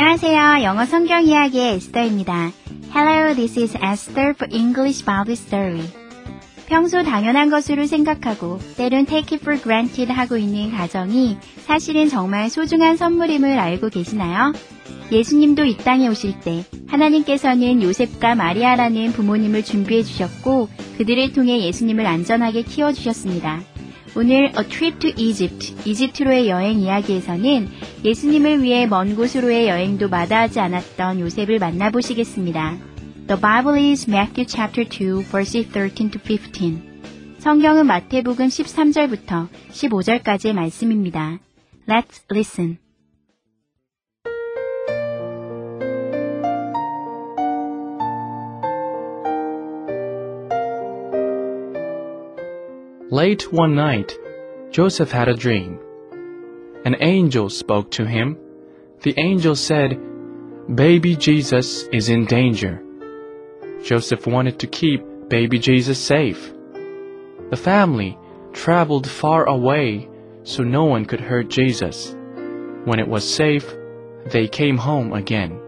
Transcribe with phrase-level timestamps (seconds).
[0.00, 0.62] 안녕하세요.
[0.62, 2.52] 영어 성경 이야기의 에스더입니다.
[2.94, 5.82] Hello, this is Esther for English Bible Story.
[6.68, 12.96] 평소 당연한 것으로 생각하고 때론 take it for granted 하고 있는 가정이 사실은 정말 소중한
[12.96, 14.52] 선물임을 알고 계시나요?
[15.10, 22.62] 예수님도 이 땅에 오실 때 하나님께서는 요셉과 마리아라는 부모님을 준비해 주셨고 그들을 통해 예수님을 안전하게
[22.62, 23.62] 키워 주셨습니다.
[24.16, 27.68] 오늘 A Trip to Egypt, 이집트로의 여행 이야기에서는
[28.04, 32.76] 예수님을 위해 먼 곳으로의 여행도 마다하지 않았던 요셉을 만나보시겠습니다.
[33.26, 36.80] The Bible is Matthew chapter 2, verses 13 to 15.
[37.38, 41.38] 성경은 마태복음 13절부터 15절까지의 말씀입니다.
[41.88, 42.78] Let's listen.
[53.10, 54.14] Late one night,
[54.70, 55.87] Joseph had a dream.
[56.87, 58.37] An angel spoke to him.
[59.01, 59.99] The angel said,
[60.73, 62.81] Baby Jesus is in danger.
[63.83, 66.53] Joseph wanted to keep baby Jesus safe.
[67.49, 68.17] The family
[68.53, 70.09] traveled far away
[70.43, 72.15] so no one could hurt Jesus.
[72.85, 73.65] When it was safe,
[74.31, 75.59] they came home again.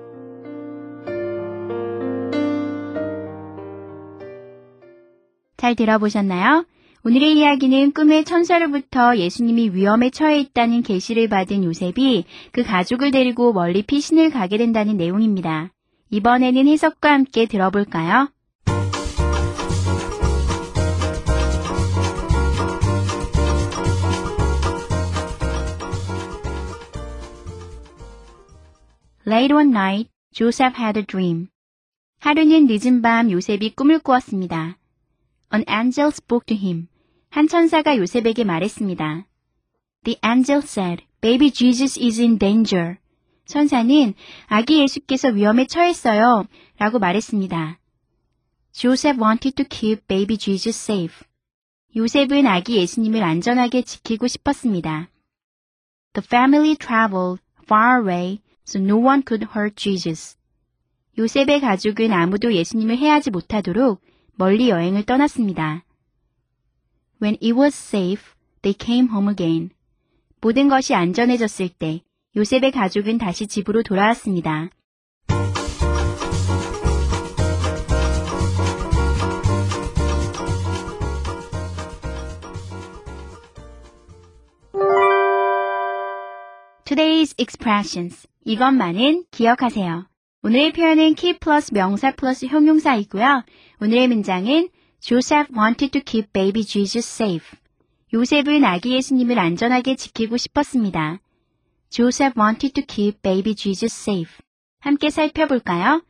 [5.57, 6.65] 잘 들어보셨나요?
[7.02, 13.82] 오늘의 이야기는 꿈의 천사로부터 예수님이 위험에 처해 있다는 계시를 받은 요셉이 그 가족을 데리고 멀리
[13.82, 15.72] 피신을 가게 된다는 내용입니다.
[16.10, 18.28] 이번에는 해석과 함께 들어볼까요?
[29.26, 31.48] Late one night, Joseph had a dream.
[32.18, 34.76] 하루는 늦은 밤 요셉이 꿈을 꾸었습니다.
[35.54, 36.89] An angel spoke to him.
[37.30, 39.24] 한 천사가 요셉에게 말했습니다.
[40.02, 42.96] The angel said, Baby Jesus is in danger.
[43.46, 44.14] 천사는
[44.46, 46.46] 아기 예수께서 위험에 처했어요.
[46.78, 47.78] 라고 말했습니다.
[48.72, 51.26] Joseph wanted to keep baby Jesus safe.
[51.94, 55.08] 요셉은 아기 예수님을 안전하게 지키고 싶었습니다.
[56.14, 60.36] The family traveled far away so no one could hurt Jesus.
[61.16, 64.00] 요셉의 가족은 아무도 예수님을 해하지 못하도록
[64.34, 65.84] 멀리 여행을 떠났습니다.
[67.20, 69.70] When it was safe, they came home again.
[70.40, 72.00] 모든 것이 안전해졌을 때
[72.34, 74.70] 요셉의 가족은 다시 집으로 돌아왔습니다.
[86.86, 88.26] Today's expressions.
[88.46, 90.06] 이것만은 기억하세요.
[90.42, 93.44] 오늘의 표현은 keep 플러스 명사 플러스 형용사이고요.
[93.82, 94.70] 오늘의 문장은
[95.00, 97.56] Joseph wanted to keep baby Jesus safe.
[98.12, 101.20] 요셉은 아기 예수님을 안전하게 지키고 싶었습니다.
[101.88, 104.30] Joseph wanted to keep baby Jesus safe.
[104.80, 106.02] 함께 살펴볼까요?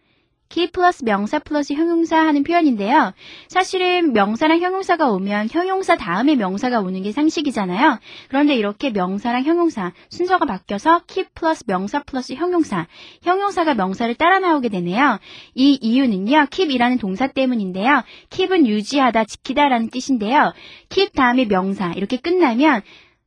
[0.50, 3.14] Keep 플러스 명사 플러스 형용사 하는 표현인데요.
[3.48, 7.98] 사실은 명사랑 형용사가 오면 형용사 다음에 명사가 오는 게 상식이잖아요.
[8.28, 12.86] 그런데 이렇게 명사랑 형용사 순서가 바뀌어서 keep 플러스 명사 플러스 형용사,
[13.22, 15.18] 형용사가 명사를 따라 나오게 되네요.
[15.54, 16.46] 이 이유는요.
[16.50, 18.02] keep이라는 동사 때문인데요.
[18.30, 20.52] keep은 유지하다, 지키다라는 뜻인데요.
[20.88, 22.82] keep 다음에 명사 이렇게 끝나면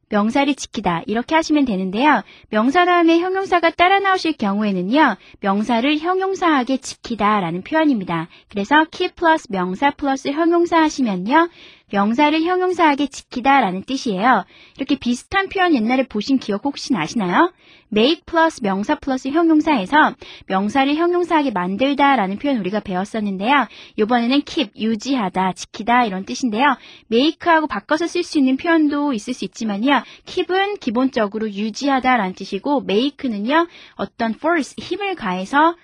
[0.10, 2.22] 명사를 지키다 이렇게 하시면 되는데요.
[2.50, 5.16] 명사 다음에 형용사가 따라 나오실 경우에는요.
[5.40, 8.28] 명사를 형용사하게 지키다 라는 표현입니다.
[8.50, 11.50] 그래서 keep 플러스 명사 플러스 형용사 하시면요.
[11.94, 14.46] 명사를 형용사하게 지키다 라는 뜻이에요.
[14.78, 17.54] 이렇게 비슷한 표현 옛날에 보신 기억 혹시 나시나요?
[17.92, 20.16] make 플러스 명사 플러스 형용사에서
[20.48, 23.68] 명사를 형용사하게 만들다 라는 표현 우리가 배웠었는데요.
[23.98, 26.78] 이번에는 keep, 유지하다, 지키다 이런 뜻인데요.
[27.12, 30.02] make하고 바꿔서 쓸 수 있는 표현도 있을 수 있지만요.
[30.26, 33.68] keep은 기본적으로 유지하다 라는 뜻이고 make는요.
[33.98, 35.76] 어떤 force, 힘을 가해서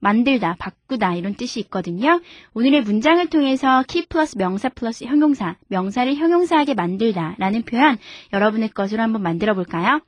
[0.00, 2.20] 만들다, 바꾸다 이런 뜻이 있거든요.
[2.54, 7.98] 오늘의 문장을 통해서 keep 플러스 명사 플러스 형용사, 명사를 형용사하게 만들다 라는 표현
[8.32, 10.00] 여러분의 것으로 한번 만들어 볼까요?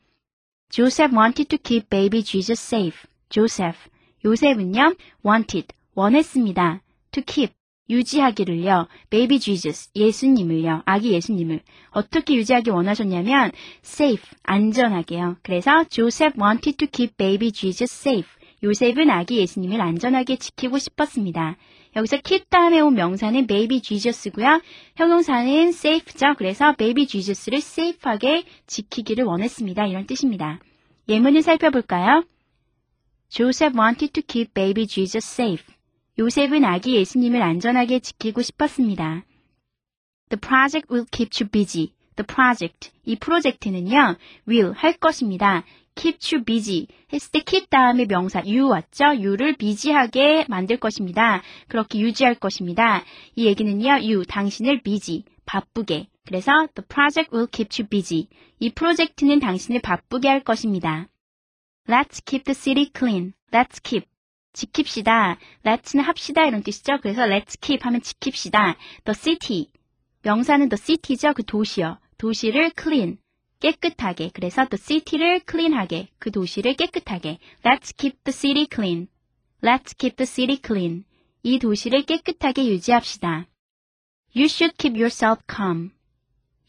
[0.70, 2.98] Joseph wanted to keep baby Jesus safe.
[3.28, 3.78] Joseph,
[4.24, 4.94] 요셉은요,
[5.24, 6.82] wanted, 원했습니다.
[7.12, 7.52] to keep,
[7.88, 11.60] 유지하기를요, baby Jesus, 예수님을요, 아기 예수님을
[11.90, 13.50] 어떻게 유지하기 원하셨냐면
[13.84, 15.38] safe, 안전하게요.
[15.42, 18.30] 그래서 Joseph wanted to keep baby Jesus safe.
[18.62, 21.56] 요셉은 아기 예수님을 안전하게 지키고 싶었습니다.
[21.96, 24.60] 여기서 keep 다음에 온 명사는 baby Jesus고요.
[24.96, 26.34] 형용사는 safe죠.
[26.36, 29.86] 그래서 baby Jesus를 safe하게 지키기를 원했습니다.
[29.86, 30.60] 이런 뜻입니다.
[31.08, 32.24] 예문을 살펴볼까요?
[33.30, 35.64] Joseph wanted to keep baby Jesus safe.
[36.18, 39.24] 요셉은 아기 예수님을 안전하게 지키고 싶었습니다.
[40.28, 41.94] The project will keep you busy.
[42.16, 42.90] The project.
[43.04, 44.16] 이 프로젝트는요,
[44.46, 45.64] will 할 것입니다.
[45.94, 49.06] Keep you busy 했을 때 keep 다음에 명사 you 왔죠?
[49.06, 51.42] you를 busy하게 만들 것입니다.
[51.68, 53.04] 그렇게 유지할 것입니다.
[53.36, 56.08] 이 얘기는요, you 당신을 busy 바쁘게.
[56.26, 58.28] 그래서 the project will keep you busy.
[58.60, 61.08] 이 프로젝트는 당신을 바쁘게 할 것입니다.
[61.88, 63.32] Let's keep the city clean.
[63.52, 64.06] Let's keep.
[64.52, 65.36] 지킵시다.
[65.64, 66.98] Let's는 합시다 이런 뜻이죠.
[67.02, 68.76] 그래서 let's keep 하면 지킵시다.
[69.04, 69.70] The city.
[70.22, 71.32] 명사는 the city죠.
[71.34, 71.98] 그 도시요.
[72.18, 73.18] 도시를 clean.
[73.60, 74.30] 깨끗하게.
[74.32, 76.08] 그래서 the city를 clean하게.
[76.18, 77.38] 그 도시를 깨끗하게.
[77.64, 79.08] Let's keep the city clean.
[79.62, 81.04] Let's keep the city clean.
[81.42, 83.46] 이 도시를 깨끗하게 유지합시다.
[84.34, 85.90] You should keep yourself calm.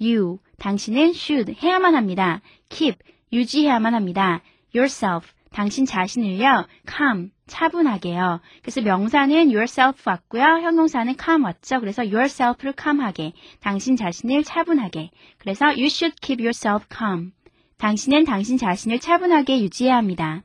[0.02, 2.42] You, 당신은 should, 해야만 합니다.
[2.70, 2.98] keep,
[3.32, 4.42] 유지해야만 합니다.
[4.74, 8.40] yourself, 당신 자신을요, calm, 차분하게요.
[8.62, 10.42] 그래서 명사는 yourself 왔고요.
[10.42, 11.80] 형용사는 calm 왔죠.
[11.82, 15.12] 그래서 yourself를 calm하게, 당신 자신을 차분하게.
[15.38, 17.34] 그래서 you should keep yourself calm.
[17.78, 20.44] 당신은 당신 자신을 차분하게 유지해야 합니다.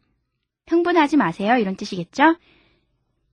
[0.68, 1.56] 흥분하지 마세요.
[1.58, 2.36] 이런 뜻이겠죠?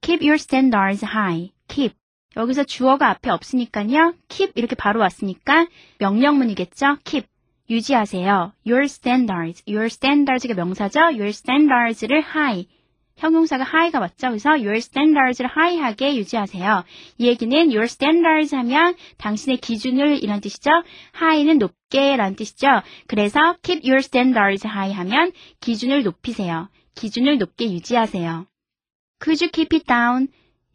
[0.01, 1.51] Keep your standards high.
[1.67, 1.95] Keep.
[2.37, 4.13] 여기서 주어가 앞에 없으니까요.
[4.27, 5.67] keep 이렇게 바로 왔으니까
[5.99, 6.97] 명령문이겠죠.
[7.03, 7.27] keep.
[7.69, 8.53] 유지하세요.
[8.67, 9.63] Your standards.
[9.67, 10.99] Your standards가 명사죠.
[10.99, 12.67] Your standards를 high.
[13.17, 14.29] 형용사가 high가 왔죠.
[14.29, 16.83] 그래서 your standards를 high하게 유지하세요.
[17.17, 20.69] 이 얘기는 your standards 하면 당신의 기준을 이란 뜻이죠.
[21.21, 22.67] high는 높게 라는 뜻이죠.
[23.07, 26.69] 그래서 keep your standards high 하면 기준을 높이세요.
[26.95, 28.45] 기준을 높게 유지하세요.
[29.23, 30.27] Could you keep it down?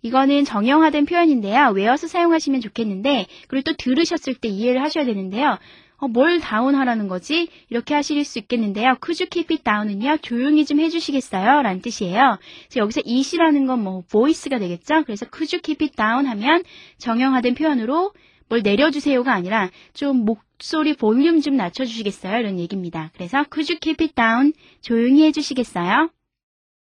[0.02, 1.70] 이거는 정형화된 표현인데요.
[1.74, 5.58] 외워서 사용하시면 좋겠는데, 그리고 또 들으셨을 때 이해를 하셔야 되는데요.
[6.00, 7.48] 어, 뭘 다운하라는 거지?
[7.70, 8.96] 이렇게 하실 수 있겠는데요.
[9.04, 11.62] Could you keep it down은요, 조용히 좀 해주시겠어요?
[11.62, 12.38] 라는 뜻이에요.
[12.68, 15.02] 그래서 여기서 it이라는 건 뭐, voice가 되겠죠?
[15.04, 16.62] 그래서 could you keep it down 하면
[16.98, 18.12] 정형화된 표현으로
[18.48, 22.38] 뭘 내려주세요가 아니라 좀 목소리 볼륨 좀 낮춰주시겠어요?
[22.38, 23.10] 이런 얘기입니다.
[23.14, 24.52] 그래서 could you keep it down?
[24.80, 26.10] 조용히 해주시겠어요?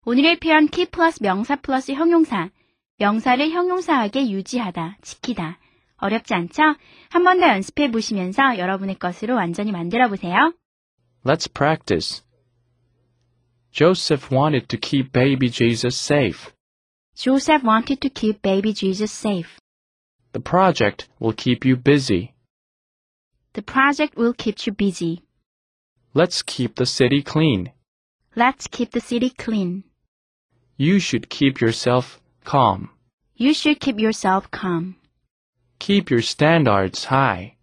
[0.07, 2.51] 오늘의 표현 keep 플러스 명사 플러스 형용사.
[2.99, 5.59] 명사를 형용사하게 유지하다, 지키다.
[6.02, 6.62] 어렵지 않죠?
[7.10, 10.54] 한 번 더 연습해 보시면서 여러분의 것으로 완전히 만들어 보세요.
[11.26, 12.24] Let's practice.
[13.72, 16.52] Joseph wanted to keep baby Jesus safe.
[17.16, 19.58] Joseph wanted to keep baby Jesus safe.
[20.34, 22.34] The project will keep you busy.
[23.54, 25.24] The project will keep you busy.
[26.14, 27.72] Let's keep the city clean.
[28.36, 29.84] Let's keep the city clean.
[30.78, 32.90] You should keep yourself calm.
[33.36, 34.96] You should keep yourself calm.
[35.83, 37.57] Keep your standards high.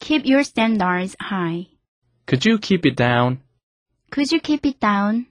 [0.00, 1.68] Keep your standards high.
[2.26, 3.38] Could you keep it down?
[4.10, 5.26] Could you keep it down?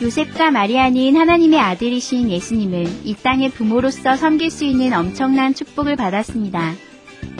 [0.00, 6.74] 요셉과 마리아는 하나님의 아들이신 예수님을 이 땅의 부모로서 섬길 수 있는 엄청난 축복을 받았습니다.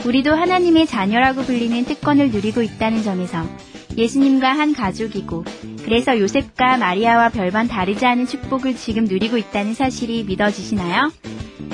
[0.05, 3.47] 우리도 하나님의 자녀라고 불리는 특권을 누리고 있다는 점에서
[3.97, 5.43] 예수님과 한 가족이고
[5.83, 11.11] 그래서 요셉과 마리아와 별반 다르지 않은 축복을 지금 누리고 있다는 사실이 믿어지시나요?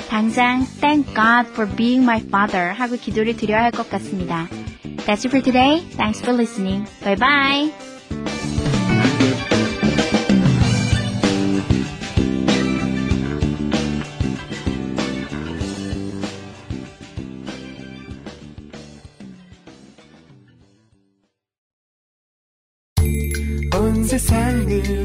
[0.08, 4.48] 당장 Thank God for being my father 하고 기도를 드려야 할 것 같습니다.
[5.06, 5.80] That's it for today.
[5.96, 6.86] Thanks for listening.
[7.02, 7.72] Bye bye.
[24.18, 25.03] 세상을